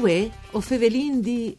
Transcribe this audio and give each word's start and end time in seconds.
Uè, 0.00 0.30
o 0.52 0.60
fevelin 0.60 1.20
di... 1.20 1.56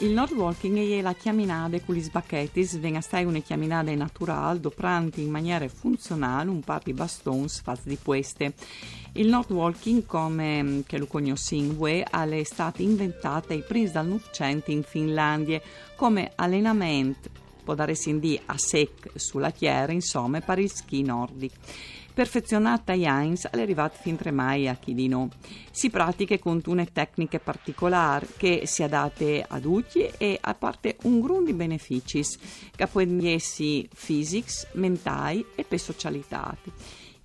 Il 0.00 0.10
Nord 0.10 0.32
Walking 0.32 0.76
è 0.76 1.00
la 1.00 1.14
chiaminade 1.14 1.82
con 1.82 1.94
gli 1.94 2.02
sbacchetis, 2.02 2.78
venga 2.78 3.00
stai 3.00 3.24
una 3.24 3.38
chiaminade 3.38 3.94
naturale, 3.94 4.60
dopranti 4.60 5.22
in 5.22 5.30
maniera 5.30 5.66
funzionale 5.68 6.50
un 6.50 6.60
papi 6.60 6.92
bastons 6.92 7.62
faz 7.62 7.80
di 7.84 7.96
queste. 7.96 8.52
Il 9.12 9.28
Nord 9.28 9.50
Walking, 9.50 10.04
come 10.04 10.62
mm, 10.62 10.80
che 10.86 10.98
lo 10.98 11.06
conosciamo, 11.06 11.86
è 11.86 12.04
stato 12.42 12.82
inventato 12.82 13.54
ai 13.54 13.64
primi 13.66 13.90
dal 13.90 14.06
Novecento 14.06 14.70
in 14.70 14.82
Finlandia. 14.82 15.62
Come 15.96 16.32
allenamento, 16.34 17.30
può 17.64 17.74
dare 17.74 17.94
sin 17.94 18.18
di 18.18 18.38
a 18.44 18.58
sec 18.58 19.12
sulla 19.14 19.50
chiera, 19.50 19.92
insomma, 19.92 20.42
per 20.42 20.58
il 20.58 20.70
ski 20.70 21.02
nordico 21.02 21.54
perfezionata 22.14 22.92
Heinz 22.92 23.48
è 23.48 23.60
arrivata 23.60 23.98
fin 24.00 24.16
tremai 24.16 24.68
a 24.68 24.76
chi 24.76 24.94
di 24.94 25.08
no. 25.08 25.28
Si 25.72 25.90
pratica 25.90 26.38
con 26.38 26.62
une 26.64 26.86
tecniche 26.92 27.40
particolari 27.40 28.28
che 28.36 28.62
si 28.64 28.84
adatte 28.84 29.44
a 29.46 29.58
tutti 29.58 30.08
e 30.16 30.38
a 30.40 30.54
parte 30.54 30.96
un 31.02 31.20
gruppo 31.20 31.42
di 31.42 31.52
benefici 31.52 32.22
che 32.74 32.86
può 32.86 33.00
essere 33.00 33.88
fisici, 33.92 34.66
mentali 34.74 35.44
e 35.56 35.64
per 35.64 35.80
socialità. 35.80 36.56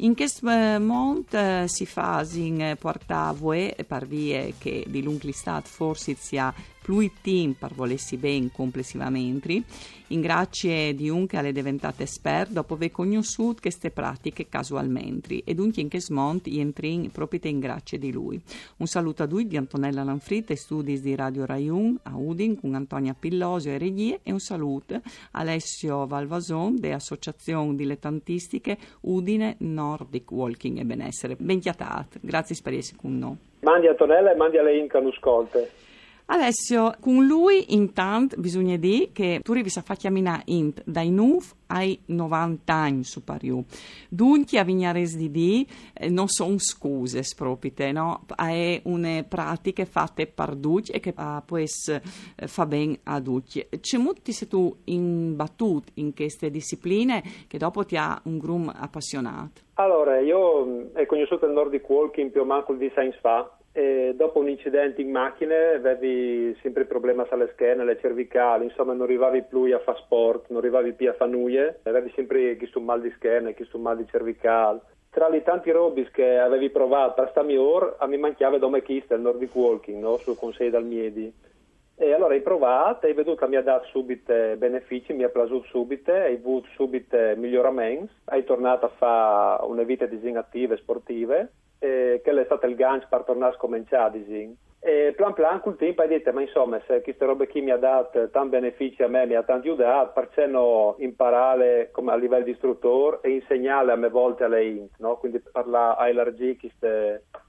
In 0.02 0.16
questo 0.16 0.48
mondo 0.48 1.26
eh, 1.32 1.66
si 1.68 1.86
fa 1.86 2.26
in 2.32 2.76
portavoe 2.80 3.76
per 3.86 4.08
vie 4.08 4.54
che 4.58 4.86
di 4.88 5.04
l'unglistat 5.04 5.68
forse 5.68 6.16
sia 6.18 6.54
più 6.90 7.08
team 7.22 7.54
per 7.54 7.76
volessi 7.76 8.18
ben 8.18 8.52
complessivamente, 8.52 9.62
in 10.08 10.22
grazie 10.22 10.96
di 10.96 11.08
un 11.08 11.28
che 11.28 11.40
è 11.40 11.52
diventato 11.52 12.02
esperto 12.02 12.54
dopo 12.54 12.74
aver 12.74 12.90
conosciuto 12.90 13.62
queste 13.62 13.92
pratiche 13.92 14.50
casualmente 14.50 15.44
e 15.44 15.54
dunque 15.54 15.84
in 15.84 15.90
questo 15.90 16.16
mondo 16.16 16.50
entri 16.50 17.08
proprio 17.14 17.40
in 17.44 17.60
grazie 17.60 18.00
di 18.00 18.12
lui. 18.12 18.42
Un 18.78 18.88
saluto 18.88 19.22
a 19.22 19.28
lui 19.28 19.46
di 19.46 19.56
Antonella 19.56 20.04
Lanfritta 20.04 20.52
e 20.52 20.56
studi 20.56 21.00
di 21.00 21.14
Radio 21.14 21.46
Raiun 21.46 22.00
a 22.02 22.18
Udin 22.18 22.60
con 22.60 22.74
Antonia 22.74 23.14
Pillosio 23.14 23.72
e 23.72 23.78
Regie 23.78 24.22
e 24.24 24.32
un 24.32 24.40
saluto 24.40 24.96
a 24.96 25.02
Alessio 25.34 26.08
Valvason 26.08 26.80
dell'Associazione 26.80 27.76
Dilettantistiche 27.76 28.78
Udine 29.02 29.58
Nordic 29.60 30.32
Walking 30.32 30.80
e 30.80 30.86
Benessere. 30.86 31.36
Ben 31.38 31.60
chiatat, 31.60 32.18
grazie 32.20 32.56
per 32.64 32.74
essere 32.74 32.98
con 33.00 33.16
noi. 33.16 33.36
Mandi 33.60 33.86
Antonella 33.86 34.32
e 34.32 34.36
mandi 34.36 34.58
a 34.58 34.64
lei 34.64 34.80
in 34.80 34.88
canuscolte. 34.88 35.88
Alessio, 36.32 36.94
con 37.00 37.26
lui 37.26 37.74
intanto 37.74 38.36
bisogna 38.38 38.78
dire 38.78 39.10
che 39.12 39.40
tu 39.44 39.52
rivi 39.52 39.72
a 39.76 39.82
fare 39.82 40.00
camminare 40.00 40.44
int 40.46 40.84
dai 40.86 41.10
NUF 41.10 41.56
ai 41.66 42.00
90 42.06 42.72
anni 42.72 43.04
superiori. 43.04 43.66
Dunque 44.10 44.60
a 44.60 44.64
Vignares 44.64 45.18
di 45.18 45.32
D 45.32 45.66
eh, 45.92 46.08
non 46.10 46.28
sono 46.28 46.60
scuse 46.60 47.24
proprio, 47.36 47.92
no? 47.94 48.26
È 48.36 48.80
una 48.84 49.26
pratica 49.28 49.84
fatta 49.86 50.24
per 50.28 50.56
tutti 50.56 50.92
e 50.92 51.00
che 51.00 51.14
ah, 51.16 51.42
pues, 51.44 51.88
eh, 51.88 52.02
fa 52.46 52.68
bene 52.68 53.00
a 53.06 53.20
tutti. 53.20 53.68
C'è 53.80 53.98
molti 53.98 54.32
se 54.32 54.48
tu 54.48 54.72
imbattuto 54.84 55.94
in 55.96 56.14
queste 56.14 56.52
discipline 56.52 57.24
che 57.48 57.58
dopo 57.58 57.84
ti 57.86 57.98
ha 57.98 58.22
un 58.26 58.38
grum 58.38 58.72
appassionato? 58.72 59.62
Allora, 59.74 60.20
io 60.20 60.64
mm, 60.64 60.82
ho 60.96 61.06
conosciuto 61.08 61.48
il 61.48 61.54
Nordic 61.54 61.90
Walking 61.90 62.30
più 62.30 62.42
o 62.42 62.46
meno 62.46 62.66
di 62.78 62.92
anni 62.96 63.16
fa 63.20 63.52
dopo 64.16 64.40
un 64.40 64.50
incidente 64.50 65.02
in 65.02 65.12
macchina 65.12 65.56
avevi 65.76 66.56
sempre 66.62 66.86
problemi 66.86 67.24
alle 67.30 67.50
schiene, 67.54 67.82
alle 67.82 68.00
cervicali, 68.00 68.66
insomma 68.66 68.94
non 68.94 69.04
arrivavi 69.04 69.44
più 69.44 69.64
a 69.74 69.80
fare 69.80 70.00
sport, 70.00 70.50
non 70.50 70.60
arrivavi 70.60 70.94
più 70.94 71.10
a 71.10 71.14
fare 71.14 71.32
nuie, 71.32 71.80
avevi 71.84 72.12
sempre 72.16 72.56
questo 72.58 72.80
mal 72.80 73.02
di 73.02 73.12
schiena, 73.16 73.54
questo 73.54 73.78
mal 73.78 73.98
di 73.98 74.08
cervicale. 74.10 74.82
Tra 75.10 75.28
i 75.28 75.44
tanti 75.44 75.72
robis 75.72 76.10
che 76.12 76.38
avevi 76.38 76.70
provato 76.70 77.22
per 77.22 77.30
stami 77.32 77.58
ora, 77.58 77.96
a 77.98 78.06
mi 78.08 78.18
mancava 78.18 78.58
Dome 78.58 78.82
Kist, 78.82 79.12
il 79.12 79.20
Nordic 79.20 79.54
Walking, 79.56 80.00
no? 80.02 80.18
sul 80.18 80.38
consiglio 80.38 80.72
dal 80.72 80.86
Miedi. 80.86 81.34
E 81.96 82.14
allora 82.14 82.34
hai 82.34 82.42
provato, 82.42 83.08
hai 83.08 83.14
veduto 83.14 83.44
che 83.44 83.48
mi 83.48 83.56
ha 83.58 83.62
dato 83.62 83.86
subito 83.88 84.34
benefici, 84.56 85.12
mi 85.14 85.24
ha 85.24 85.30
piaciuto 85.30 85.66
subito, 85.68 86.12
hai 86.12 86.36
avuto 86.36 86.68
subito 86.76 87.18
miglioramenti, 87.36 88.14
hai 88.26 88.44
tornato 88.44 88.86
a 88.86 88.90
fare 88.90 89.66
una 89.66 89.84
vita 89.84 90.06
disegnative 90.06 90.76
e 90.76 90.78
sportive 90.78 91.52
eh, 91.80 92.22
che 92.24 92.32
è 92.32 92.46
stato 92.46 92.66
il 92.66 92.76
gancio 92.76 93.08
per 93.10 93.24
tornare 93.24 93.54
a 93.54 93.58
scominciare 93.58 94.12
e 94.82 95.14
plan 95.14 95.34
plan 95.34 95.60
col 95.60 95.76
tempo 95.76 96.02
hai 96.02 96.08
detto 96.08 96.32
ma 96.32 96.42
insomma 96.42 96.82
se 96.88 97.02
queste 97.02 97.26
robe 97.26 97.50
qui 97.50 97.62
mi 97.62 97.72
ha 97.72 97.78
dato 97.78 98.30
tanti 98.30 98.50
benefici 98.52 99.04
a 99.04 99.10
me 99.10 99.26
mi 99.26 99.36
ha 99.36 99.44
tanto 99.44 99.68
aiutato 99.68 100.12
perché 100.14 100.46
non 100.46 100.96
imparare 101.00 101.92
a 101.94 102.16
livello 102.16 102.46
di 102.46 102.52
istruttore 102.52 103.20
e 103.24 103.32
insegnare 103.32 103.92
a 103.92 103.98
me 103.98 104.08
volte 104.08 104.46
alle 104.46 104.64
int 104.64 104.92
no? 105.00 105.18
quindi 105.18 105.42
parlare 105.52 106.00
a 106.00 106.08
elargire 106.08 106.56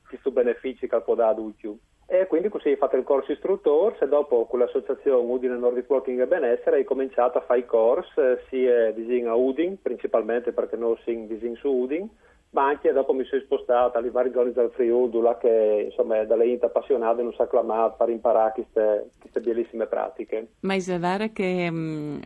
questi 0.08 0.30
benefici 0.32 0.88
che 0.88 1.00
può 1.02 1.14
dare 1.14 1.30
adulti 1.30 1.78
e 2.08 2.26
quindi 2.26 2.48
così 2.48 2.70
hai 2.70 2.76
fatto 2.76 2.96
il 2.96 3.04
corso 3.04 3.30
istruttore 3.30 3.96
e 4.00 4.08
dopo 4.08 4.46
con 4.46 4.58
l'associazione 4.58 5.24
Udine 5.24 5.56
Nordic 5.56 5.88
Walking 5.88 6.20
e 6.20 6.26
Benessere 6.26 6.78
hai 6.78 6.84
cominciato 6.84 7.38
a 7.38 7.42
fare 7.42 7.60
i 7.60 7.66
corsi 7.66 8.20
sia 8.48 8.88
a 8.88 9.34
Udin 9.36 9.80
principalmente 9.80 10.50
perché 10.50 10.74
non 10.74 10.96
si 11.04 11.28
disin 11.28 11.54
su 11.54 11.68
Udin 11.68 12.10
ma 12.50 12.66
anche 12.66 12.92
dopo 12.92 13.12
mi 13.12 13.24
sono 13.24 13.40
spostata 13.42 13.98
alle 13.98 14.10
varie 14.10 14.32
zone 14.32 14.52
del 14.52 14.70
Friuli, 14.74 15.20
là 15.20 15.36
che 15.38 15.84
insomma 15.86 16.24
dalle 16.24 16.46
int 16.46 16.64
appassionate 16.64 17.22
non 17.22 17.32
sa 17.34 17.46
clamare 17.46 17.94
per 17.96 18.08
imparare 18.08 18.52
queste, 18.54 19.10
queste 19.20 19.40
bellissime 19.40 19.86
pratiche. 19.86 20.48
Ma 20.60 20.74
è 20.74 20.98
vero 20.98 21.28
che 21.32 21.68
um, 21.70 22.20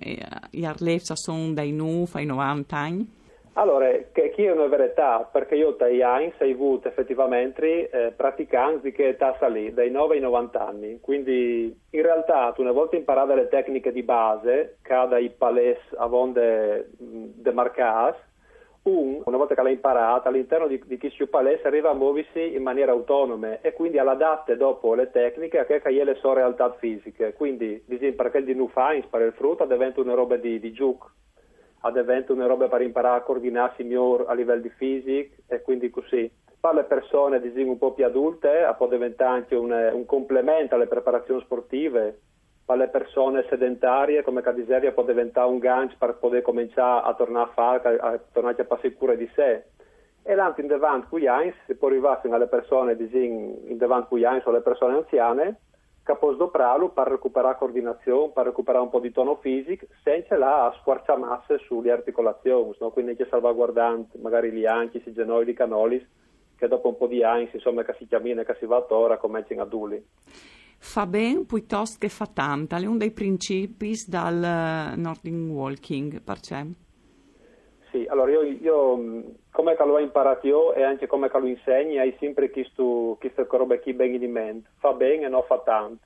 gli 0.50 0.64
arlefsa 0.64 1.14
sono 1.14 1.52
dai 1.52 1.72
nu 1.72 2.06
fai 2.06 2.24
90 2.24 2.76
anni? 2.76 3.22
Allora, 3.56 3.86
che 4.10 4.30
chi 4.30 4.44
è 4.44 4.50
una 4.50 4.66
verità, 4.66 5.28
perché 5.30 5.54
io 5.54 5.76
dai 5.78 6.02
anni 6.02 6.32
ho 6.36 6.44
avuto 6.44 6.88
effettivamente 6.88 7.88
eh, 7.88 8.10
praticanti 8.10 8.90
che 8.90 9.08
età 9.08 9.36
salì, 9.38 9.72
dai 9.72 9.92
9 9.92 10.16
ai 10.16 10.20
90 10.20 10.66
anni, 10.66 10.98
quindi 11.00 11.72
in 11.90 12.02
realtà 12.02 12.52
una 12.56 12.72
volta 12.72 12.96
imparate 12.96 13.36
le 13.36 13.48
tecniche 13.48 13.92
di 13.92 14.02
base, 14.02 14.78
cada 14.82 15.18
i 15.18 15.30
palès 15.30 15.78
avonde 15.96 16.88
demarcati, 16.98 18.18
un, 18.84 19.22
una 19.24 19.36
volta 19.36 19.54
che 19.54 19.62
l'ha 19.62 19.70
imparata, 19.70 20.28
all'interno 20.28 20.66
di, 20.66 20.82
di 20.84 20.98
chi 20.98 21.10
si 21.10 21.26
palestra 21.26 21.68
arriva 21.68 21.90
a 21.90 21.94
muoversi 21.94 22.54
in 22.54 22.62
maniera 22.62 22.92
autonoma 22.92 23.60
e 23.60 23.72
quindi 23.72 23.98
all'adatte 23.98 24.56
dopo 24.56 24.94
le 24.94 25.10
tecniche 25.10 25.58
a 25.58 25.64
che 25.64 25.80
ha 25.82 26.04
le 26.04 26.14
sue 26.16 26.34
realtà 26.34 26.72
fisiche. 26.78 27.32
Quindi, 27.32 27.82
perché 28.14 28.44
di 28.44 28.54
Nufines, 28.54 29.06
per 29.06 29.22
il 29.22 29.32
frutto, 29.32 29.64
diventa 29.64 30.00
una 30.00 30.14
roba 30.14 30.36
di, 30.36 30.60
di 30.60 30.72
giuc, 30.72 31.10
diventa 31.92 32.32
una 32.32 32.46
roba 32.46 32.68
per 32.68 32.82
imparare 32.82 33.18
a 33.18 33.22
coordinarsi 33.22 33.84
meglio 33.84 34.26
a 34.26 34.34
livello 34.34 34.62
di 34.62 34.70
fisico 34.70 35.34
e 35.46 35.62
quindi 35.62 35.90
così. 35.90 36.30
Per 36.60 36.74
le 36.74 36.84
persone 36.84 37.42
un 37.56 37.78
po' 37.78 37.92
più 37.92 38.06
adulte 38.06 38.72
può 38.76 38.88
diventare 38.88 39.36
anche 39.36 39.54
un, 39.54 39.70
un 39.70 40.06
complemento 40.06 40.74
alle 40.74 40.86
preparazioni 40.86 41.42
sportive 41.42 42.20
alle 42.66 42.88
persone 42.88 43.44
sedentarie 43.48 44.22
come 44.22 44.40
Cadiseria 44.40 44.92
può 44.92 45.04
diventare 45.04 45.48
un 45.48 45.58
gancio 45.58 45.96
per 45.98 46.14
poter 46.14 46.42
cominciare 46.42 47.06
a 47.06 47.14
tornare 47.14 47.50
a 47.50 47.52
fare, 47.52 47.98
a 47.98 48.20
tornare 48.32 48.62
a 48.62 48.64
passare 48.64 48.94
cura 48.94 49.14
di 49.14 49.28
sé. 49.34 49.64
E 50.22 50.34
l'anti 50.34 50.62
in 50.62 50.68
davanti 50.68 51.08
cui 51.08 51.26
si 51.66 51.74
può 51.74 51.88
arrivare 51.88 52.20
fino 52.22 52.34
alle 52.34 52.46
persone 52.46 52.96
in 52.98 53.76
davanti 53.76 54.08
cui 54.08 54.24
o 54.24 54.28
alle 54.44 54.62
persone 54.62 54.94
anziane 54.94 55.58
che 56.02 56.16
può 56.16 56.32
sdoprarlo 56.32 56.90
per 56.90 57.08
recuperare 57.08 57.56
coordinazione, 57.58 58.32
per 58.32 58.46
recuperare 58.46 58.84
un 58.84 58.90
po' 58.90 59.00
di 59.00 59.10
tono 59.10 59.36
fisico, 59.36 59.86
senza 60.02 60.36
la 60.36 60.74
squarciamasse 60.80 61.58
sulle 61.58 61.90
articolazioni, 61.90 62.74
no? 62.78 62.90
quindi 62.90 63.16
che 63.16 63.26
salvaguardando 63.30 64.08
magari 64.20 64.50
gli 64.50 64.66
anchi, 64.66 65.02
i 65.02 65.12
genoi, 65.14 65.48
i 65.48 65.54
canoli, 65.54 66.06
che 66.56 66.68
dopo 66.68 66.88
un 66.88 66.98
po' 66.98 67.06
di 67.06 67.22
anni, 67.22 67.48
insomma, 67.50 67.84
che 67.84 67.94
si 67.98 68.06
cammina 68.06 68.44
che 68.44 68.54
si 68.58 68.66
va 68.66 68.76
a 68.76 68.82
tora, 68.82 69.16
cominciano 69.16 69.62
a 69.62 69.64
duli 69.64 70.06
fa 70.84 71.06
ben 71.06 71.46
piuttosto 71.46 71.96
che 71.98 72.10
fa 72.10 72.26
tanta, 72.26 72.76
è 72.76 72.84
uno 72.84 72.98
dei 72.98 73.10
principi 73.10 73.94
dal 74.06 74.44
eh, 74.44 74.96
Nordic 74.96 75.32
Walking, 75.32 76.20
perché? 76.20 76.66
Sì, 77.90 78.04
allora 78.08 78.30
io, 78.30 78.42
io 78.42 79.24
come 79.50 79.74
l'ho 79.76 79.98
imparato 79.98 80.46
io 80.46 80.74
e 80.74 80.82
anche 80.82 81.06
come 81.06 81.30
lo 81.32 81.46
insegni, 81.46 81.98
hai 81.98 82.14
sempre 82.20 82.50
chiesto 82.50 83.16
queste 83.18 83.46
robe 83.48 83.80
qui 83.80 83.94
ben 83.94 84.22
in 84.22 84.30
mente, 84.30 84.68
fa 84.76 84.92
bene 84.92 85.24
e 85.24 85.28
non 85.28 85.42
fa 85.44 85.58
tanto, 85.60 86.04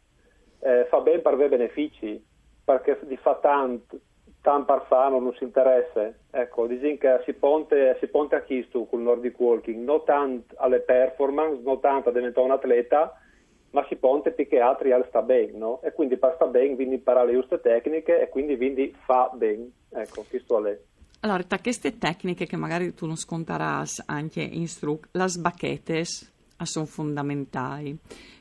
eh, 0.60 0.86
fa 0.88 1.00
bene 1.00 1.18
per 1.18 1.32
avere 1.32 1.56
benefici, 1.56 2.24
perché 2.64 2.98
di 3.02 3.16
fa 3.16 3.34
tanto, 3.34 3.98
tanto 4.40 4.72
per 4.72 4.84
fare 4.86 5.18
non 5.18 5.34
si 5.34 5.42
interessa, 5.44 6.10
ecco, 6.30 6.66
dicono 6.68 6.96
che 6.96 7.22
si 7.24 7.32
ponte, 7.32 7.96
si 7.98 8.06
ponte 8.06 8.36
a 8.36 8.42
questo 8.42 8.84
con 8.84 9.00
il 9.00 9.06
Nordic 9.06 9.38
Walking, 9.40 9.84
non 9.84 10.04
tanto 10.04 10.54
alle 10.58 10.80
performance, 10.80 11.62
non 11.64 11.80
tanto 11.80 12.10
a 12.10 12.12
diventare 12.12 12.46
un 12.46 12.52
atleta, 12.52 13.20
ma 13.70 13.84
si 13.88 13.96
ponte 13.96 14.32
più 14.32 14.46
che 14.48 14.60
altri 14.60 14.92
al 14.92 15.06
sta 15.08 15.22
bene, 15.22 15.56
no? 15.56 15.80
E 15.82 15.92
quindi 15.92 16.16
per 16.16 16.32
sta 16.36 16.46
bene, 16.46 16.74
quindi 16.74 16.94
imparare 16.96 17.26
le 17.26 17.32
giuste 17.34 17.60
tecniche 17.60 18.20
e 18.20 18.28
quindi, 18.28 18.56
quindi 18.56 18.94
fa 19.04 19.30
bene. 19.34 19.70
Ecco, 19.90 20.24
questo 20.28 20.64
è. 20.66 20.78
Allora, 21.20 21.42
tra 21.42 21.58
queste 21.58 21.98
tecniche 21.98 22.46
che 22.46 22.56
magari 22.56 22.94
tu 22.94 23.06
non 23.06 23.16
scontaras 23.16 24.04
anche 24.06 24.40
in 24.40 24.68
struc, 24.68 25.08
le 25.12 25.28
sbacchetes 25.28 26.32
sono 26.62 26.86
fondamentali 26.86 27.96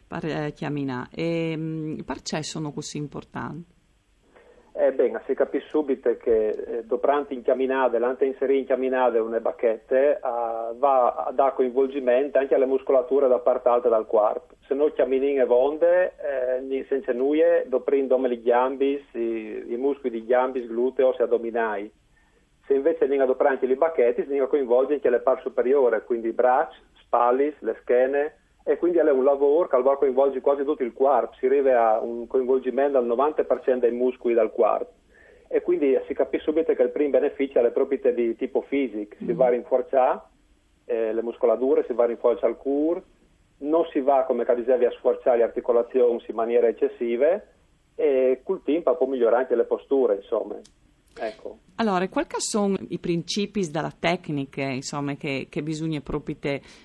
per 0.08 0.26
eh, 0.26 0.54
camminare. 0.56 1.10
E 1.14 1.52
ehm, 1.52 2.04
perché 2.06 2.44
sono 2.44 2.72
così 2.72 2.98
importanti? 2.98 3.76
Eh 4.80 4.92
bene, 4.92 5.24
si 5.26 5.34
capisce 5.34 5.70
subito 5.70 6.16
che 6.18 6.50
eh, 6.50 6.84
doprante 6.84 7.34
in 7.34 7.42
chiaminade, 7.42 7.98
l'ante 7.98 8.26
inserire 8.26 8.60
in 8.60 8.66
chiaminade 8.66 9.18
una 9.18 9.40
bacchette, 9.40 10.20
uh, 10.22 10.78
va 10.78 11.26
a 11.26 11.32
dare 11.32 11.56
coinvolgimento 11.56 12.38
anche 12.38 12.54
alle 12.54 12.68
muscolature 12.68 13.28
da 13.28 13.40
parte 13.40 13.70
alta 13.70 13.90
del 13.90 14.06
corpo. 14.06 14.54
Se 14.68 14.74
no 14.74 14.92
chiaminine 14.92 15.46
vonde, 15.46 16.14
eh, 16.18 16.86
senza 16.90 17.14
nuie, 17.14 17.64
doprindome 17.68 18.30
gli 18.30 18.42
gambis, 18.42 19.02
i, 19.14 19.64
i 19.68 19.78
muscoli 19.78 20.12
di 20.12 20.26
gambis, 20.26 20.68
gluteos 20.68 21.20
e 21.20 21.24
addominai. 21.24 21.92
Se 22.66 22.74
invece 22.74 23.08
ne 23.08 23.22
adoprante 23.22 23.66
i 23.66 23.76
bacchetti, 23.76 24.26
si 24.28 24.38
coinvolge 24.50 24.96
anche 24.96 25.10
le 25.10 25.22
parti 25.22 25.44
superiori, 25.44 26.02
quindi 26.06 26.28
i 26.28 26.34
braccia, 26.34 26.78
spallis, 27.02 27.56
le 27.60 27.78
schene, 27.82 28.36
e 28.64 28.78
quindi 28.78 28.98
è 28.98 29.10
un 29.10 29.24
lavoro 29.24 29.70
che 29.70 29.82
coinvolge 29.82 30.42
quasi 30.42 30.66
tutto 30.66 30.84
il 30.84 30.92
corpo, 30.92 31.34
si 31.40 31.46
arriva 31.46 31.94
a 31.94 32.00
un 32.02 32.28
coinvolgimento 32.28 32.98
al 32.98 33.08
90% 33.08 33.78
dei 33.78 33.92
muscoli 33.92 34.34
del 34.34 34.52
corpo 34.54 34.92
e 35.48 35.62
quindi 35.62 35.98
si 36.08 36.14
capisce 36.14 36.46
subito 36.46 36.74
che 36.74 36.82
il 36.82 36.90
primo 36.90 37.12
beneficio 37.12 37.60
è 37.60 37.62
le 37.62 37.72
proprietà 37.72 38.10
di 38.10 38.36
tipo 38.36 38.62
fisico, 38.62 39.16
si 39.18 39.32
mm. 39.32 39.36
va 39.36 39.46
a 39.46 39.50
rinforzare 39.50 40.22
eh, 40.86 41.14
le 41.14 41.22
muscolature, 41.22 41.86
si 41.86 41.94
va 41.94 42.04
a 42.04 42.08
rinforzare 42.08 42.52
il 42.52 42.58
cuore, 42.58 43.04
non 43.60 43.86
si 43.92 44.00
va 44.00 44.24
come 44.24 44.46
dicevi 44.56 44.86
a 44.86 44.92
sforzare 44.92 45.38
le 45.38 45.44
articolazioni 45.44 46.24
in 46.28 46.36
maniera 46.36 46.68
eccessiva 46.68 47.42
e 47.96 48.42
col 48.44 48.62
tempo 48.64 48.96
può 48.96 49.08
migliorare 49.08 49.44
anche 49.44 49.56
le 49.56 49.66
posture 49.66 50.16
insomma. 50.16 50.56
Ecco. 51.20 51.58
Allora, 51.76 52.08
quali 52.10 52.28
sono 52.38 52.78
i 52.90 53.00
principi 53.00 53.70
della 53.70 53.94
tecnica 53.98 54.64
insomma, 54.64 55.16
che, 55.16 55.48
che 55.50 55.64
bisogna 55.64 56.00
proprio 56.02 56.36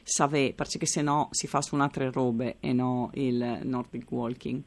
sapere, 0.03 0.55
perché 0.55 0.87
se 0.87 1.03
no 1.03 1.29
si 1.33 1.47
fa 1.47 1.61
su 1.61 1.75
un'altra 1.75 2.11
robe 2.11 2.57
e 2.61 2.73
no 2.73 3.11
il 3.15 3.61
Nordic 3.63 4.11
Walking? 4.11 4.63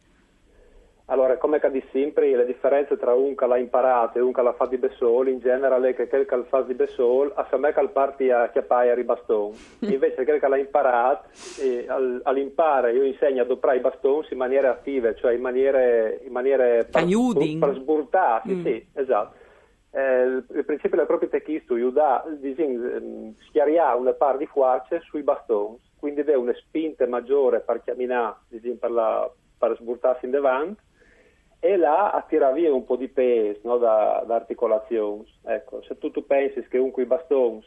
Allora, 1.07 1.37
come 1.37 1.61
di 1.71 1.83
sempre, 1.91 2.35
le 2.35 2.45
differenze 2.45 2.97
tra 2.97 3.13
un 3.13 3.35
che 3.35 3.45
l'ha 3.45 3.57
imparato 3.57 4.17
e 4.17 4.21
un 4.21 4.33
che 4.33 4.41
l'ha 4.41 4.53
fatto 4.53 4.71
di 4.71 4.77
Bessol, 4.77 5.27
in 5.27 5.39
generale, 5.39 5.93
che 5.93 6.07
quel 6.07 6.25
che 6.25 6.43
fa 6.49 6.61
di 6.61 6.73
Bessol, 6.73 7.31
a 7.35 7.57
me 7.57 7.73
che 7.73 7.87
parti 7.89 8.31
a 8.31 8.49
chiappare 8.49 8.89
a 8.89 8.95
ribaston. 8.95 9.53
Invece, 9.85 10.23
quel 10.23 10.39
che 10.39 10.47
l'ha 10.47 10.57
imparato, 10.57 11.27
eh, 11.61 11.85
all'impare 12.23 12.93
io 12.93 13.03
insegno 13.03 13.43
ad 13.43 13.51
operare 13.51 13.77
i 13.77 13.81
bastoni 13.81 14.25
in 14.31 14.37
maniere 14.37 14.67
attive, 14.67 15.15
cioè 15.15 15.33
in 15.33 15.41
maniere, 15.41 16.21
in 16.25 16.31
maniere 16.31 16.87
per, 16.89 17.05
per 17.59 17.75
sburtarsi, 17.75 18.53
mm. 18.53 18.63
sì, 18.63 18.87
esatto 18.93 19.43
eh, 19.95 20.43
il 20.53 20.65
principio 20.65 20.97
del 20.97 21.05
proprio 21.05 21.29
techisto 21.29 21.73
aiuta 21.73 22.21
a 22.21 22.25
schiariare 23.47 23.97
una 23.97 24.11
parte 24.11 24.39
di 24.39 24.45
forze 24.47 24.99
sui 25.05 25.23
bastoni, 25.23 25.79
quindi 25.97 26.23
deve 26.23 26.37
una 26.37 26.53
spinta 26.53 27.07
maggiore 27.07 27.61
per 27.61 27.81
camminare, 27.81 28.35
per, 28.77 28.91
la, 28.91 29.31
per 29.57 29.77
sburtarsi 29.79 30.25
in 30.25 30.31
davanti 30.31 30.81
e 31.65 31.77
là 31.77 32.11
attira 32.11 32.51
via 32.51 32.71
un 32.71 32.85
po' 32.85 32.95
di 32.95 33.07
peso 33.07 33.59
no, 33.63 33.77
da, 33.77 34.23
da, 34.27 34.35
articolazioni. 34.35 35.25
Ecco, 35.43 35.81
se 35.81 35.97
tu, 35.97 36.11
tu 36.11 36.23
pensi 36.25 36.61
che 36.67 36.77
con 36.77 37.03
i 37.03 37.05
bastoni 37.05 37.65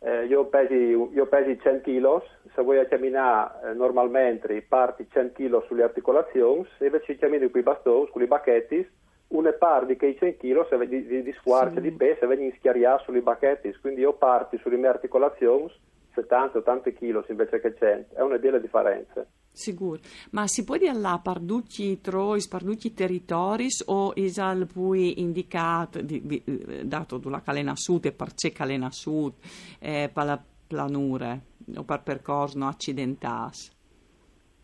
eh, 0.00 0.24
io, 0.24 0.46
pesi, 0.46 0.74
io 0.74 1.26
pesi 1.26 1.58
100 1.60 1.90
kg, 1.90 2.22
se 2.54 2.62
vuoi 2.62 2.88
camminare 2.88 3.70
eh, 3.70 3.74
normalmente 3.74 4.62
parti 4.62 5.06
100 5.10 5.34
kg 5.34 5.66
sulle 5.66 5.82
articolazioni, 5.82 6.66
se 6.78 6.86
invece 6.86 7.18
cammini 7.18 7.50
con 7.50 7.60
i 7.60 7.62
bastoni, 7.62 8.08
con 8.08 8.22
i 8.22 8.26
bacchetti, 8.26 8.88
una 9.28 9.52
parte 9.52 9.96
che 9.96 10.06
i 10.06 10.16
100 10.16 10.38
kg 10.38 10.84
di, 10.84 11.06
di, 11.06 11.22
di 11.22 11.32
squarcia, 11.32 11.76
sì. 11.76 11.82
di 11.82 11.92
peso, 11.92 12.26
vengono 12.26 12.50
schiariati 12.56 13.04
sulle 13.04 13.20
bacchetti, 13.20 13.76
quindi 13.80 14.00
io 14.00 14.14
parti 14.14 14.56
sulle 14.58 14.76
mie 14.76 14.88
articolazioni 14.88 15.70
70-80 16.14 16.94
kg 16.94 17.24
invece 17.28 17.60
che 17.60 17.74
100, 17.74 18.16
è 18.16 18.22
una 18.22 18.38
bella 18.38 18.58
differenza. 18.58 19.26
Sicuro, 19.54 20.00
ma 20.30 20.46
si 20.46 20.64
può 20.64 20.78
dire 20.78 20.94
là 20.94 21.20
parducci 21.22 22.00
trois, 22.00 22.48
parducci 22.48 22.94
territori 22.94 23.68
o 23.86 24.14
isal 24.16 24.66
poi 24.66 25.20
indicato, 25.20 26.00
di, 26.00 26.24
di, 26.24 26.42
eh, 26.42 26.86
dato 26.86 27.18
dalla 27.18 27.42
calena 27.42 27.76
sud 27.76 28.06
e 28.06 28.12
per 28.12 28.32
c'è 28.34 28.50
calena 28.50 28.90
sud, 28.90 29.34
eh, 29.78 30.10
per 30.10 30.24
la 30.24 30.42
planure 30.66 31.44
o 31.76 31.84
per 31.84 32.02
percorso 32.02 32.64
accidentali? 32.64 33.50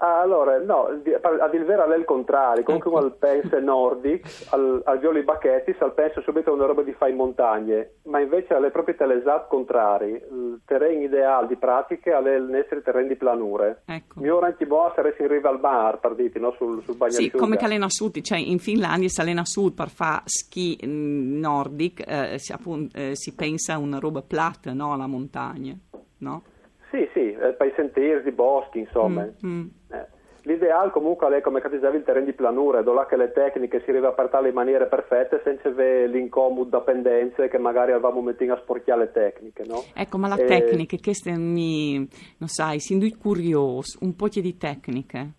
Allora, 0.01 0.59
no, 0.59 0.87
a 0.87 1.49
dir 1.49 1.65
vero 1.65 1.93
è 1.93 1.97
il 1.97 2.05
contrario, 2.05 2.63
comunque 2.63 2.89
ecco. 2.89 3.01
al 3.01 3.17
pensa 3.17 3.59
nordic, 3.59 4.47
al, 4.51 4.81
al 4.85 4.99
violi 5.01 5.23
bacchetti, 5.23 5.75
al 5.81 5.93
pensa 5.93 6.21
subito 6.21 6.51
a 6.51 6.53
una 6.53 6.67
roba 6.67 6.83
di 6.83 6.93
fare 6.93 7.11
in 7.11 7.17
montagne, 7.17 7.95
ma 8.05 8.21
invece 8.21 8.55
alle 8.55 8.71
proprietà 8.71 9.07
l'esatto 9.07 9.49
contrario, 9.49 10.15
il 10.15 10.61
terreno 10.65 11.03
ideale 11.03 11.49
di 11.49 11.57
pratiche 11.57 12.13
è 12.13 12.17
il 12.17 12.67
terreno 12.85 13.09
di 13.09 13.17
planure. 13.17 13.83
Ecco. 13.87 14.21
Io 14.23 14.37
ora 14.37 14.47
anche 14.47 14.67
boh 14.67 14.93
saresti 14.95 15.23
in 15.23 15.29
riva 15.29 15.49
al 15.49 15.59
bar, 15.59 15.99
per 15.99 16.15
dirti, 16.15 16.39
no? 16.39 16.55
sul, 16.57 16.81
sul 16.85 16.97
Sì, 17.09 17.33
come 17.33 17.57
Calena 17.57 17.89
Sud, 17.89 18.21
cioè 18.21 18.39
in 18.39 18.61
Finlandia 18.61 19.09
si 19.09 19.21
allena 19.21 19.45
sud 19.45 19.75
per 19.75 19.89
fare 19.89 20.23
ski 20.27 20.79
mm, 20.87 21.41
nordic, 21.41 22.05
eh, 22.07 22.39
si, 22.39 22.53
appunto, 22.53 22.97
eh, 22.97 23.17
si, 23.17 23.35
pensa 23.35 23.73
a 23.73 23.79
una 23.79 23.99
roba 23.99 24.23
plata, 24.23 24.73
no? 24.73 24.93
Alla 24.93 25.09
montagna, 25.09 25.77
no? 26.19 26.43
Sì, 26.91 27.09
sì, 27.13 27.33
eh, 27.33 27.53
per 27.53 27.67
i 27.67 27.73
sentieri, 27.77 28.27
i 28.27 28.33
boschi, 28.33 28.81
insomma. 28.81 29.29
Mm, 29.45 29.61
mm. 29.61 29.67
Eh. 29.91 30.07
L'ideale 30.43 30.91
comunque 30.91 31.29
è 31.37 31.41
come 31.43 31.61
capisavi 31.61 31.99
il 31.99 32.05
terreno 32.05 32.25
di 32.25 32.33
planura, 32.33 32.81
dove 32.81 33.05
che 33.07 33.17
le 33.17 33.33
tecniche 33.33 33.83
si 33.85 33.91
arriva 33.91 34.09
a 34.09 34.13
partire 34.13 34.49
in 34.49 34.55
maniere 34.55 34.87
perfette 34.87 35.43
senza 35.45 35.69
avere 35.69 36.07
l'incomodo 36.07 36.71
da 36.71 36.81
pendenze 36.81 37.49
che 37.49 37.59
magari 37.59 37.93
avevamo 37.93 38.23
messo 38.23 38.51
a 38.51 38.59
sporchiare 38.63 39.01
le 39.01 39.13
tecniche, 39.13 39.65
no? 39.67 39.83
Ecco, 39.95 40.17
ma 40.17 40.29
la 40.29 40.37
e... 40.37 40.47
tecnica, 40.47 40.97
che 40.97 41.13
mi, 41.37 41.97
non 42.39 42.49
sai, 42.49 42.81
si 42.81 42.95
indui 42.95 43.15
curioso, 43.15 43.99
un 44.01 44.17
po' 44.17 44.29
di 44.29 44.57
tecniche, 44.57 45.33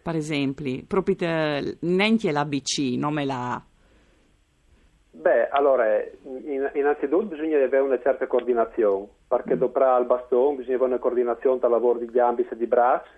per 0.00 0.14
esempio, 0.14 0.82
proprio 0.86 1.16
te, 1.16 1.76
neanche 1.80 2.30
l'ABC, 2.30 2.96
non 2.96 3.14
me 3.14 3.24
la... 3.24 3.60
Beh, 5.10 5.48
allora, 5.48 6.00
in, 6.22 6.70
innanzitutto 6.74 7.24
bisogna 7.24 7.56
avere 7.56 7.82
una 7.82 8.00
certa 8.00 8.28
coordinazione, 8.28 9.08
perché 9.28 9.54
mm. 9.54 9.58
dopo 9.58 9.78
il 9.78 10.06
bastone 10.06 10.56
bisogna 10.56 10.76
avere 10.76 10.90
una 10.92 11.00
coordinazione 11.00 11.58
tra 11.58 11.68
lavoro 11.68 11.98
di 11.98 12.06
gambe 12.06 12.46
e 12.48 12.56
di 12.56 12.66
braccia, 12.66 13.10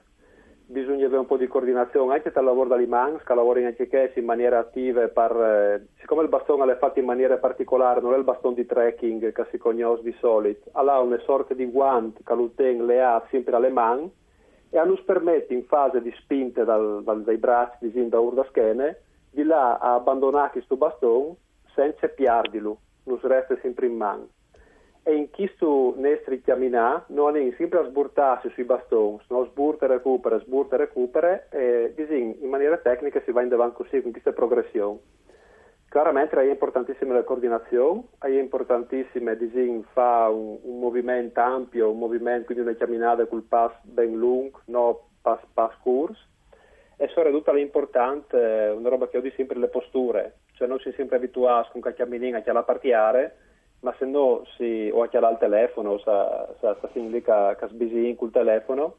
bisogna 0.67 1.07
avere 1.07 1.21
un 1.21 1.27
po' 1.27 1.37
di 1.37 1.47
coordinazione 1.47 2.15
anche 2.15 2.31
tra 2.31 2.41
il 2.41 2.47
lavoro 2.47 2.69
da 2.69 2.87
mans, 2.87 3.23
che 3.23 3.35
lavorano 3.35 3.67
anche 3.67 3.89
che 3.89 4.13
in 4.15 4.25
maniera 4.25 4.59
attiva, 4.59 5.07
per, 5.09 5.37
eh, 5.37 5.87
siccome 5.99 6.23
il 6.23 6.29
bastone 6.29 6.73
è 6.73 6.79
fatto 6.79 6.99
in 6.99 7.05
maniera 7.05 7.39
particolare, 7.39 8.01
non 8.01 8.15
è 8.15 8.17
il 8.17 8.25
bastone 8.25 8.55
di 8.55 8.67
trekking 8.67 9.33
che 9.33 9.47
si 9.51 9.59
conosce 9.59 10.03
di 10.03 10.15
solito, 10.21 10.69
ha 10.73 11.01
una 11.01 11.19
sorta 11.21 11.55
di 11.55 11.67
guanto 11.67 12.21
che 12.25 12.35
l'uten 12.35 12.87
le 12.87 13.03
ha 13.03 13.23
sempre 13.31 13.57
alle 13.57 13.71
mani 13.71 14.11
e 14.71 14.79
a 14.79 14.85
nos 14.85 15.01
permette 15.03 15.53
in 15.53 15.65
fase 15.65 16.01
di 16.01 16.13
spinte 16.19 16.65
dal, 16.65 17.03
dal, 17.03 17.23
dai 17.23 17.37
bracci, 17.37 17.91
di 17.91 18.09
da 18.09 18.21
urda 18.21 18.45
schene, 18.45 19.01
di 19.31 19.43
là 19.43 19.79
a 19.79 19.95
abbandonare 19.95 20.51
questo 20.51 20.77
bastone 20.77 21.35
senza 21.75 22.07
piardilo, 22.09 22.79
non 23.05 23.19
resta 23.23 23.57
sempre 23.61 23.87
in 23.87 23.97
mano. 23.97 24.29
E 25.11 25.17
in 25.17 25.29
questo 25.29 25.95
nestri 25.97 26.41
camminà 26.41 27.05
non 27.09 27.37
è 27.37 27.53
sempre 27.57 27.81
a 27.81 27.85
sburtarsi 27.85 28.49
sui 28.51 28.63
bastoni, 28.63 29.19
no? 29.31 29.45
sburta 29.47 29.87
e 29.87 29.89
recupera, 29.89 30.39
sburta 30.39 30.77
e 30.77 30.79
recupera, 30.79 31.49
e 31.49 31.93
in 31.97 32.49
maniera 32.49 32.77
tecnica 32.77 33.21
si 33.25 33.33
va 33.33 33.43
in 33.43 33.53
avanti 33.53 33.83
così 33.83 34.01
con 34.03 34.13
questa 34.13 34.31
progressione. 34.31 35.01
Chiaramente 35.89 36.37
è 36.37 36.49
importantissima 36.49 37.15
la 37.15 37.25
coordinazione, 37.25 38.05
è 38.21 38.29
importantissima 38.29 39.35
disin, 39.35 39.83
fa 39.93 40.29
un, 40.29 40.59
un, 40.63 40.79
movimento 40.79 41.41
ampio, 41.41 41.91
un 41.91 41.99
movimento, 41.99 42.45
quindi 42.45 42.63
una 42.63 42.77
camminata 42.77 43.27
col 43.27 43.43
pass 43.43 43.73
ben 43.83 44.17
lungo, 44.17 44.61
no 44.67 45.09
pass, 45.21 45.41
pass 45.53 45.75
course, 45.83 46.25
e 46.97 47.09
soprattutto 47.09 47.51
è 47.51 47.59
importante, 47.59 48.37
eh, 48.37 48.71
una 48.71 48.89
roba 48.89 49.09
che 49.09 49.19
ho 49.19 49.21
di 49.21 49.33
sempre, 49.35 49.59
le 49.59 49.67
posture, 49.67 50.35
cioè 50.53 50.69
non 50.69 50.79
si 50.79 50.91
è 50.91 50.93
sempre 50.93 51.17
abituati 51.17 51.71
con 51.73 51.81
una 51.83 51.95
camminina 51.95 52.43
che 52.43 52.53
la 52.53 52.63
partiare, 52.63 53.49
ma 53.81 53.95
se 53.99 54.05
no 54.05 54.45
si, 54.57 54.91
o 54.93 55.03
a 55.03 55.09
chiamare 55.09 55.35
al 55.35 55.39
telefono, 55.39 55.99
sa, 55.99 56.49
sa, 56.61 56.77
sa 56.81 56.89
lì 56.95 57.23
che 57.23 57.57
sbisi 57.69 58.15
col 58.19 58.31
telefono, 58.31 58.97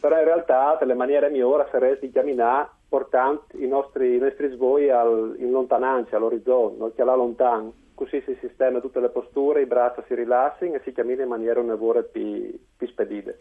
però 0.00 0.18
in 0.18 0.24
realtà 0.24 0.78
le 0.82 0.94
maniere 0.94 1.30
migliori 1.30 1.68
sarebbe 1.70 2.00
di 2.00 2.10
camminare 2.10 2.68
portando 2.88 3.44
i 3.54 3.66
nostri, 3.66 4.14
i 4.14 4.18
nostri 4.18 4.50
svoi 4.50 4.90
al, 4.90 5.36
in 5.38 5.50
lontananza, 5.50 6.16
all'orizzonte, 6.16 6.78
non 6.78 6.94
chiamare 6.94 7.18
lontano, 7.18 7.72
così 7.94 8.22
si 8.24 8.36
sistema 8.40 8.80
tutte 8.80 9.00
le 9.00 9.10
posture, 9.10 9.62
i 9.62 9.66
braccia 9.66 10.04
si 10.06 10.14
rilassano 10.14 10.74
e 10.74 10.80
si 10.84 10.92
cammina 10.92 11.22
in 11.22 11.28
maniera 11.28 11.60
un 11.60 11.66
lavoro 11.66 12.02
più, 12.04 12.58
più 12.76 12.86
spedita. 12.86 13.32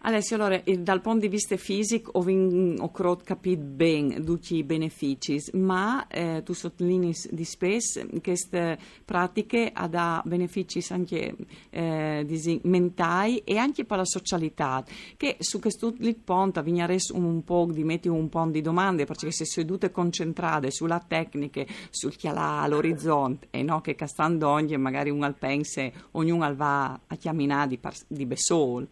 Alessio, 0.00 0.36
allora, 0.36 0.62
dal 0.78 1.00
punto 1.00 1.20
di 1.20 1.28
vista 1.28 1.56
fisico 1.56 2.12
ho, 2.12 2.24
ho 2.24 3.16
capito 3.24 3.62
bene 3.62 4.22
tutti 4.22 4.54
i 4.54 4.62
benefici, 4.62 5.42
ma 5.54 6.06
eh, 6.06 6.42
tu 6.44 6.52
sottolinei 6.52 7.14
di 7.30 7.44
spesso 7.44 8.06
che 8.06 8.20
queste 8.20 8.78
pratiche 9.04 9.70
hanno 9.72 10.22
benefici 10.24 10.84
anche 10.90 11.34
eh, 11.70 12.60
mentali 12.62 13.38
e 13.38 13.56
anche 13.56 13.84
per 13.84 13.96
la 13.98 14.04
socialità, 14.04 14.84
che 15.16 15.36
su 15.40 15.58
questo 15.58 15.92
punto 16.24 16.62
viene 16.62 16.96
un 17.12 17.42
po' 17.42 17.66
di 17.70 17.82
mettere 17.82 18.14
un 18.14 18.28
po' 18.28 18.46
di 18.46 18.60
domande, 18.60 19.06
perché 19.06 19.32
se 19.32 19.44
sedute 19.44 19.90
concentrate 19.90 20.70
sulla 20.70 21.04
tecnica, 21.04 21.64
sul 21.90 22.14
chialà, 22.14 22.60
all'orizzonte, 22.60 23.48
e 23.50 23.62
no 23.62 23.80
che 23.80 23.96
castando 23.96 24.48
ogni 24.48 24.76
magari 24.76 25.10
un 25.10 25.24
alpense, 25.24 25.92
ognuno 26.12 26.54
va 26.54 27.00
a 27.06 27.16
chiamare 27.16 27.68
di, 27.68 27.80
di 28.06 28.26
Besol 28.26 28.86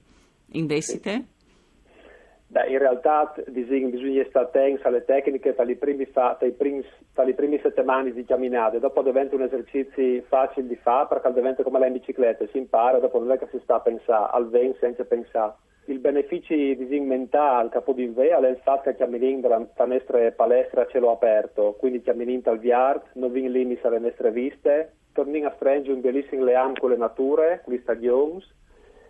investite? 0.55 1.25
Beh, 2.47 2.69
in 2.69 2.79
realtà 2.79 3.35
bisogna 3.49 4.25
stare 4.29 4.47
attenti 4.47 4.87
alle 4.87 5.05
tecniche 5.05 5.55
tra 5.55 5.65
le 5.65 5.75
prime 5.75 6.07
settimane 7.61 8.13
di 8.13 8.25
camminate, 8.25 8.79
dopo 8.79 9.03
diventa 9.03 9.35
un 9.35 9.43
esercizio 9.43 10.23
facile 10.29 10.69
di 10.69 10.77
fare 10.77 11.09
perché 11.09 11.33
diventa 11.33 11.65
come 11.65 11.81
la 11.81 11.87
in 11.87 11.95
bicicletta, 11.95 12.47
si 12.53 12.59
impara, 12.59 13.01
dopo 13.01 13.19
non 13.19 13.33
è 13.33 13.39
che 13.39 13.49
si 13.51 13.59
sta 13.65 13.77
a 13.77 13.81
pensare, 13.81 14.31
al 14.33 14.49
ven 14.51 14.73
senza 14.79 15.05
pensare. 15.05 15.55
Il 15.87 15.99
beneficio 15.99 16.55
di 16.55 17.01
mentale 17.01 17.71
capo 17.71 17.93
di 17.93 18.07
ve 18.07 18.29
è 18.29 18.49
il 18.49 18.61
fatto 18.63 18.89
che 18.89 18.97
camminiamo 18.97 19.41
dalla 19.41 19.67
nostra 19.87 20.31
palestra 20.31 20.83
a 20.83 20.87
cielo 20.87 21.11
aperto, 21.11 21.75
quindi 21.77 22.03
camminiamo 22.03 22.43
al 22.45 22.59
viard, 22.61 23.03
non 23.15 23.33
vi 23.33 23.51
limiti 23.51 23.85
alle 23.85 23.99
nostre 23.99 24.31
viste, 24.31 24.93
torniamo 25.13 25.49
a 25.49 25.55
stringere 25.57 25.95
un 25.95 26.01
bellissimo 26.01 26.45
leam 26.45 26.75
con 26.79 26.91
le 26.91 26.97
nature, 26.97 27.63
con 27.65 27.75
gli 27.75 27.81
stadioni, 27.83 28.45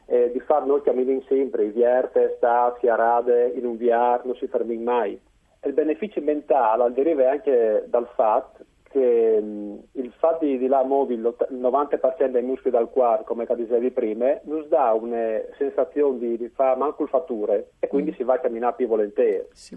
e 0.07 0.31
di 0.33 0.41
far 0.41 0.65
noi 0.67 0.83
camminiamo 0.83 1.23
sempre, 1.29 1.71
vierte, 1.71 2.35
stati, 2.37 2.89
arade, 2.89 3.53
in 3.55 3.65
un 3.65 3.77
viard, 3.77 4.25
non 4.25 4.37
si 4.37 4.47
fermiamo 4.47 4.83
mai 4.83 5.21
il 5.67 5.73
beneficio 5.73 6.21
mentale 6.21 6.93
deriva 6.93 7.31
anche 7.31 7.85
dal 7.89 8.09
fatto 8.15 8.65
che 8.91 9.41
mh, 9.41 9.79
il 9.93 10.13
fatto 10.19 10.45
di, 10.45 10.57
di 10.57 10.69
là 10.69 10.85
muovere 10.85 11.21
il 11.21 11.37
90% 11.51 12.27
dei 12.27 12.43
muscoli 12.43 12.77
del 12.77 12.89
cuore, 12.93 13.25
come 13.25 13.45
dicevi 13.45 13.91
prima, 13.91 14.39
ci 14.45 14.67
dà 14.69 14.93
una 14.93 15.41
sensazione 15.59 16.19
di, 16.19 16.37
di 16.37 16.49
fare 16.49 16.79
manco 16.79 17.05
fatture 17.07 17.71
e 17.81 17.89
quindi 17.89 18.13
mm. 18.13 18.15
si 18.15 18.23
va 18.23 18.35
a 18.35 18.39
camminare 18.39 18.77
più 18.77 18.87
volentieri. 18.87 19.47
Sì. 19.51 19.77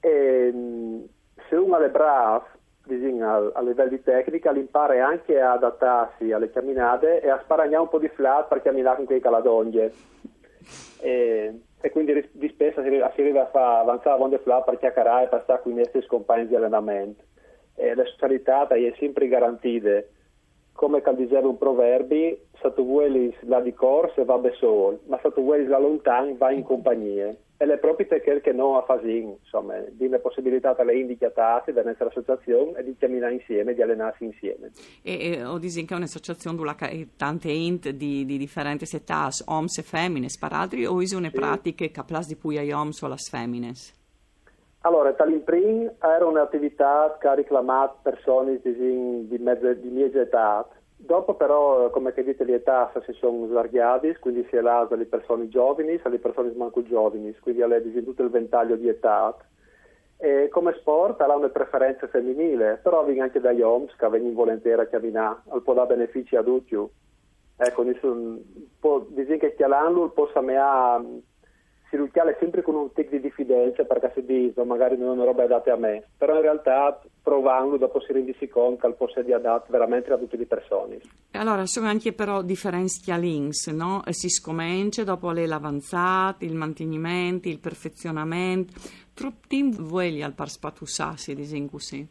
E, 0.00 0.52
mh, 0.52 1.04
se 1.48 1.54
uno 1.54 1.78
è 1.78 1.88
bravo 1.88 2.46
a, 3.22 3.50
a 3.54 3.62
livello 3.62 3.90
di 3.90 4.02
tecnica, 4.02 4.50
impara 4.52 5.06
anche 5.06 5.40
a 5.40 5.52
adattarsi 5.52 6.32
alle 6.32 6.50
camminate 6.50 7.20
e 7.20 7.28
a 7.28 7.40
sparagnare 7.42 7.82
un 7.82 7.88
po' 7.88 7.98
di 7.98 8.08
flat 8.08 8.48
per 8.48 8.62
camminare 8.62 8.96
con 8.96 9.06
quei 9.06 9.20
caladoglie. 9.20 9.92
E, 11.00 11.60
e 11.80 11.90
quindi 11.90 12.28
di 12.32 12.48
spesso 12.48 12.82
si 12.82 12.88
arriva 12.88 13.42
a 13.42 13.46
fare 13.46 13.80
avanzare 13.80 14.28
la 14.28 14.38
flap 14.38 14.64
per 14.64 14.78
chiacchierare 14.78 15.24
e 15.24 15.28
passare 15.28 15.62
con 15.62 15.72
i 15.72 15.76
nostri 15.76 16.04
compagni 16.06 16.46
di 16.46 16.56
allenamento. 16.56 17.22
E 17.74 17.94
la 17.94 18.04
socialità 18.04 18.66
è 18.66 18.94
sempre 18.98 19.28
garantita. 19.28 20.02
Come 20.72 21.02
diceva 21.14 21.48
un 21.48 21.58
proverbio, 21.58 22.38
se 22.60 22.72
tu 22.74 22.84
vuoi 22.84 23.34
la 23.42 23.60
di 23.60 23.72
corsa 23.72 24.24
va 24.24 24.36
da 24.36 24.50
solo, 24.52 24.98
ma 25.06 25.18
se 25.22 25.32
tu 25.32 25.42
vuoi 25.42 25.66
la 25.66 25.78
lontana 25.78 26.34
va 26.36 26.50
in 26.50 26.62
compagnia 26.62 27.34
le 27.64 27.78
proprie 27.78 28.06
quel 28.06 28.40
che 28.40 28.52
non 28.52 28.76
ha 28.76 28.82
fatto, 28.82 29.06
insomma, 29.06 29.74
di 29.90 30.06
una 30.06 30.18
possibilità 30.18 30.74
per 30.74 30.86
le 30.86 30.98
indicate 30.98 31.72
da 31.72 31.82
nostra 31.82 32.06
associazione 32.06 32.78
e 32.78 32.84
di 32.84 32.96
camminare 32.98 33.34
insieme, 33.34 33.74
di 33.74 33.82
allenarsi 33.82 34.24
insieme. 34.24 34.72
E, 35.02 35.32
e 35.32 35.44
ho 35.44 35.58
detto 35.58 35.84
che 35.84 35.94
è 35.94 35.96
un'associazione 35.96 36.56
dove 36.56 37.08
tante 37.16 37.50
int 37.50 37.90
di, 37.90 38.24
di 38.26 38.36
differenti 38.36 38.84
età, 38.94 39.28
oms 39.46 39.78
e 39.78 39.82
femmine, 39.82 40.28
sparadri, 40.28 40.84
o 40.84 40.94
una 40.94 41.30
sì. 41.30 41.30
pratica 41.30 41.88
capace 41.90 42.28
di 42.28 42.36
pui 42.36 42.58
ai 42.58 42.72
oms 42.72 43.00
o 43.02 43.06
alle 43.06 43.16
femmine? 43.16 43.72
Allora, 44.80 45.12
Talimprin 45.14 45.90
era 46.00 46.26
un'attività 46.26 47.16
che 47.20 47.26
ha 47.26 47.34
reclamato 47.34 47.98
persone 48.02 48.60
di, 48.62 49.26
di, 49.26 49.38
mezzo, 49.38 49.72
di 49.74 49.88
mia 49.88 50.06
età, 50.06 50.68
Dopo 50.98 51.34
però, 51.34 51.90
come 51.90 52.12
che 52.12 52.24
dite, 52.24 52.44
le 52.44 52.54
età 52.54 52.90
si 53.04 53.12
sono 53.12 53.46
slargate, 53.46 54.18
quindi 54.18 54.46
si 54.48 54.56
è 54.56 54.60
lato 54.60 54.94
alle 54.94 55.04
persone 55.04 55.48
giovani, 55.48 56.00
alle 56.02 56.18
persone 56.18 56.52
manco 56.56 56.82
giovani, 56.82 57.36
quindi 57.40 57.62
ha 57.62 57.68
tutto 58.02 58.22
il 58.22 58.30
ventaglio 58.30 58.76
di 58.76 58.88
età. 58.88 59.36
E 60.16 60.48
come 60.48 60.74
sport 60.78 61.20
ha 61.20 61.36
una 61.36 61.50
preferenza 61.50 62.08
femminile, 62.08 62.80
però 62.82 63.04
viene 63.04 63.20
anche 63.20 63.40
dagli 63.40 63.60
homes 63.60 63.94
che 63.94 64.08
vengono 64.08 64.34
volentieri 64.34 64.80
a 64.80 64.86
camminare, 64.86 65.42
può 65.62 65.74
dare 65.74 65.94
benefici 65.94 66.34
a 66.34 66.42
tutti. 66.42 66.74
Ecco, 67.58 67.82
nessun, 67.82 68.42
può 68.80 69.04
dire 69.08 69.36
che 69.36 69.54
chialanlo 69.54 70.10
possa 70.10 70.40
me 70.40 70.56
si 70.56 71.00
lucchiale 71.94 72.36
sempre 72.40 72.62
con 72.62 72.74
un 72.74 72.92
tic 72.92 73.10
di 73.10 73.20
diffidenza 73.20 73.84
perché 73.84 74.10
si 74.14 74.24
dice 74.24 74.64
magari 74.64 74.96
non 74.96 75.10
è 75.10 75.12
una 75.12 75.24
roba 75.24 75.44
adatta 75.44 75.72
a 75.72 75.76
me, 75.76 76.02
però 76.16 76.34
in 76.34 76.42
realtà 76.42 77.00
provando 77.22 77.76
dopo 77.76 78.00
si 78.00 78.12
rendersi 78.12 78.48
conto 78.48 78.88
che 78.88 78.94
può 78.94 79.08
essere 79.08 79.32
adatto 79.32 79.70
veramente 79.70 80.12
a 80.12 80.18
tutte 80.18 80.36
le 80.36 80.46
persone. 80.46 80.98
Allora, 81.32 81.66
sono 81.66 81.86
anche 81.86 82.12
però 82.12 82.42
differenze 82.42 83.12
all'ins, 83.12 83.68
no? 83.68 84.02
Si 84.10 84.28
scomincia 84.28 85.04
dopo 85.04 85.30
le 85.30 85.46
l'avanzata, 85.46 86.44
il 86.44 86.54
mantenimento, 86.54 87.48
il 87.48 87.60
perfezionamento. 87.60 88.72
Troppo 89.14 89.56
voglia 89.78 90.26
al 90.26 90.34
par 90.34 90.48
spatussarsi, 90.48 91.34
diciamo 91.34 91.68
così. 91.70 92.06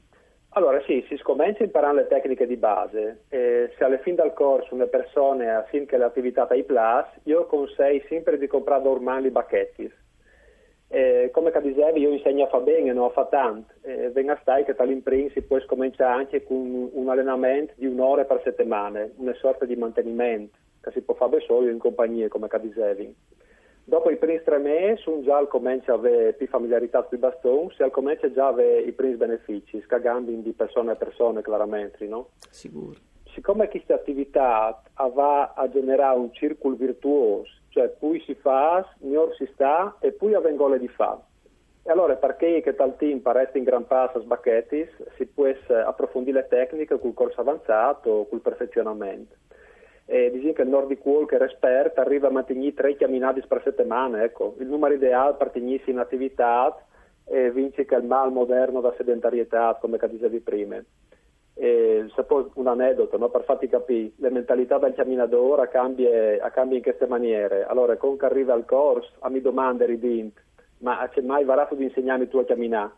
Allora 0.58 0.82
sì, 0.86 1.04
si 1.10 1.18
scomincia 1.18 1.66
imparando 1.66 2.00
le 2.00 2.08
tecniche 2.08 2.48
di 2.48 2.56
base. 2.56 3.24
Eh, 3.28 3.74
se 3.78 3.84
alle 3.84 4.00
fin 4.00 4.16
dal 4.16 4.34
corso 4.34 4.74
una 4.74 4.86
persona 4.86 5.58
ha 5.58 5.68
sempre 5.70 5.98
l'attività 5.98 6.48
ai 6.48 6.64
plus, 6.64 7.06
io 7.24 7.46
consiglio 7.46 8.02
sempre 8.08 8.38
di 8.38 8.48
comprare 8.48 8.88
ormai 8.88 9.26
i 9.26 9.32
bacchetti. 9.32 9.92
Eh, 10.88 11.30
come 11.34 11.52
dicevi, 11.62 12.00
io 12.00 12.10
insegno 12.12 12.46
a 12.46 12.48
fare 12.48 12.64
bene, 12.64 12.94
non 12.94 13.04
a 13.04 13.10
fare 13.10 13.28
tanto. 13.32 13.74
Eh, 13.82 14.12
venga 14.12 14.38
stai 14.40 14.64
che 14.64 14.74
dall'imprint 14.74 15.34
si 15.34 15.42
può 15.42 15.60
scominciare 15.60 16.14
anche 16.14 16.46
con 16.46 16.90
un 16.90 17.10
allenamento 17.10 17.74
di 17.76 17.88
un'ora 17.88 18.24
per 18.24 18.40
settimana, 18.46 19.06
una 19.18 19.34
sorta 19.34 19.66
di 19.66 19.76
mantenimento, 19.76 20.58
che 20.80 20.92
si 20.92 21.02
può 21.02 21.16
fare 21.16 21.42
solo 21.42 21.68
in 21.68 21.80
compagnia, 21.80 22.30
come 22.30 22.48
dicevi. 22.62 23.14
Dopo 23.88 24.10
i 24.10 24.18
primi 24.18 24.42
tre 24.42 24.58
mesi, 24.58 25.08
un 25.10 25.22
già 25.22 25.46
comincia 25.46 25.92
a 25.92 25.96
avere 25.96 26.34
più 26.34 26.48
familiarità 26.48 27.04
con 27.04 27.18
i 27.20 27.22
bastoni, 27.22 27.72
si 27.78 27.88
comincia 27.92 28.32
già 28.32 28.46
a 28.46 28.50
avere 28.50 28.80
i 28.80 28.92
primi 28.94 29.14
benefici, 29.14 29.80
scagando 29.82 30.32
di 30.32 30.52
persona 30.54 30.94
a 30.94 30.96
persona, 30.96 31.44
chiaramente, 31.44 32.08
no? 32.08 32.30
Sicuro. 32.50 32.96
Siccome 33.26 33.70
questa 33.70 33.94
attività 33.94 34.82
va 35.14 35.54
a 35.54 35.70
generare 35.70 36.18
un 36.18 36.34
circolo 36.34 36.76
virtuoso, 36.76 37.48
cioè 37.70 37.90
poi 37.90 38.20
si 38.22 38.34
fa, 38.34 38.92
miglior 39.02 39.36
si 39.36 39.48
sta 39.54 39.98
e 40.00 40.14
poi 40.14 40.34
avvengono 40.34 40.78
di 40.78 40.88
fa. 40.88 41.22
E 41.84 41.92
allora 41.92 42.16
perché 42.16 42.62
che 42.62 42.74
tal 42.74 42.98
team 42.98 43.22
resta 43.24 43.60
in 43.60 43.66
gran 43.66 43.86
passo 43.86 44.18
a 44.18 44.22
sbacchetti, 44.22 44.90
si 45.16 45.28
può 45.28 45.46
approfondire 45.86 46.40
le 46.40 46.48
tecniche 46.48 46.98
col 46.98 47.14
corso 47.14 47.42
avanzato, 47.42 48.26
col 48.28 48.42
perfezionamento 48.42 49.36
eh, 50.06 50.30
diciamo 50.32 50.54
che 50.54 50.62
il 50.62 50.70
Nordic 50.70 51.06
Walker 51.06 51.42
esperto 51.42 52.00
arriva 52.00 52.28
a 52.28 52.32
mantenere 52.32 52.74
tre 52.74 52.96
camminate 52.96 53.44
per 53.48 53.62
settimana, 53.64 54.24
ecco. 54.24 54.56
il 54.60 54.68
numero 54.68 54.94
ideale 54.94 55.36
per 55.36 55.50
tenersi 55.50 55.90
in 55.90 55.98
attività 55.98 56.76
e 57.26 57.52
vince 57.52 57.88
il 57.90 58.04
mal 58.04 58.32
moderno 58.32 58.82
da 58.82 58.94
sedentarietà, 58.98 59.78
come 59.82 60.00
dicevi 60.10 60.40
prima. 60.42 60.78
E, 61.58 62.06
se 62.14 62.24
poi 62.24 62.46
un 62.56 62.68
aneddoto 62.68 63.18
no? 63.18 63.30
per 63.30 63.44
farti 63.46 63.68
capire, 63.68 64.12
la 64.18 64.30
mentalità 64.30 64.78
del 64.78 64.94
camminatore 64.94 65.70
cambia, 65.70 66.38
cambia 66.52 66.78
in 66.78 66.84
queste 66.84 67.08
maniere. 67.08 67.66
Allora, 67.66 67.96
con 67.98 68.18
che 68.18 68.26
arriva 68.26 68.54
al 68.54 68.66
corso, 68.66 69.10
a 69.20 69.30
mi 69.30 69.42
domanda 69.42 69.86
ridint, 69.86 70.40
ma 70.80 71.10
c'è 71.12 71.22
mai 71.22 71.46
varato 71.46 71.74
di 71.74 71.86
insegnarmi 71.86 72.28
tu 72.28 72.38
a 72.38 72.46
camminare? 72.46 72.92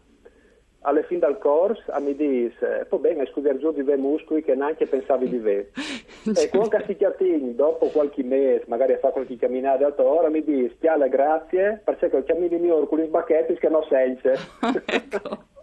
Alla 0.87 1.03
fine 1.03 1.19
del 1.19 1.37
corso, 1.37 1.83
a 1.91 1.99
mi 1.99 2.15
dice, 2.15 2.85
poi 2.87 2.99
bene, 2.99 3.25
studiare 3.25 3.57
giù 3.57 3.73
di 3.73 3.81
ve 3.81 3.97
muscoli 3.97 4.41
che 4.41 4.55
neanche 4.55 4.85
pensavi 4.85 5.27
di 5.27 5.37
ve. 5.37 5.71
e 6.33 6.49
quando 6.49 6.81
si 6.85 6.95
chiatini, 6.95 7.55
dopo 7.55 7.87
qualche 7.87 8.23
mese, 8.23 8.63
magari 8.67 8.93
a 8.93 8.97
fare 8.97 9.11
qualche 9.11 9.35
camminata 9.35 9.85
a 9.85 9.93
ora, 9.97 10.29
mi 10.29 10.41
dice, 10.41 10.77
chiala 10.79 11.07
grazie, 11.07 11.81
perché 11.83 12.23
cammini 12.23 12.57
migliore 12.57 12.87
con 12.87 13.01
i 13.01 13.05
sbacchetti 13.05 13.55
che 13.55 13.67
non 13.67 13.83
senza. 13.89 14.31
ecco. 14.85 15.55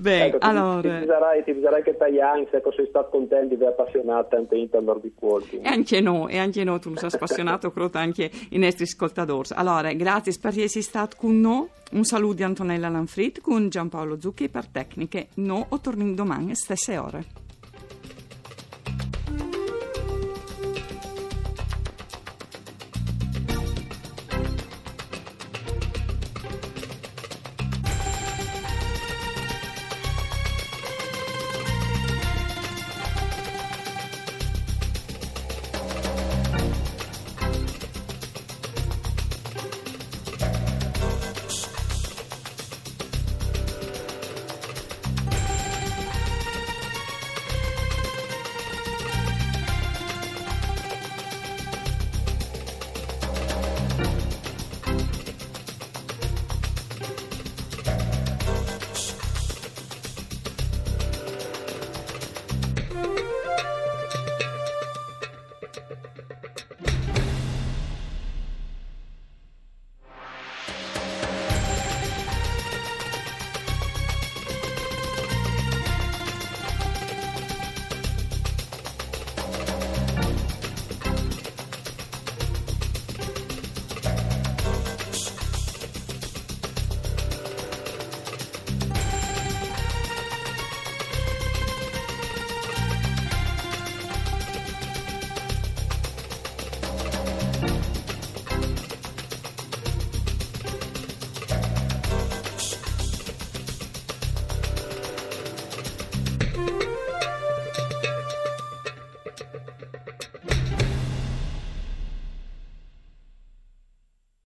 Beh, 0.00 0.24
ecco, 0.26 0.38
allora... 0.40 1.00
Ti, 1.00 1.06
sarai, 1.06 1.44
ti 1.44 1.60
sarai 1.62 1.82
che 1.82 1.96
tagliare, 1.96 2.48
se 2.50 2.62
sei 2.74 2.86
stato 2.88 3.10
contento 3.10 3.54
di 3.54 3.64
appassionato 3.64 4.36
anche 4.36 4.56
in 4.56 4.68
Nordic 4.80 5.20
Walking. 5.20 5.64
E 5.64 5.68
anche 5.68 6.00
no, 6.00 6.28
e 6.28 6.38
anche 6.38 6.64
no, 6.64 6.78
tu 6.78 6.94
sei 6.96 7.10
appassionato, 7.12 7.70
credo 7.72 7.98
anche 7.98 8.30
i 8.50 8.58
nostri 8.58 8.84
ascoltatori. 8.84 9.50
Allora, 9.54 9.92
grazie 9.92 10.34
per 10.40 10.58
essere 10.58 10.82
stato 10.82 11.16
con 11.18 11.38
noi. 11.38 11.68
Un 11.92 12.04
saluto 12.04 12.34
di 12.36 12.42
Antonella 12.44 12.88
Lanfrit 12.88 13.40
con 13.40 13.68
Giampaolo 13.68 14.20
Zucchi 14.20 14.48
per 14.48 14.68
Tecniche. 14.68 15.28
No, 15.34 15.66
o 15.68 15.80
torniamo 15.80 16.14
domani, 16.14 16.54
stesse 16.54 16.96
ore. 16.96 17.24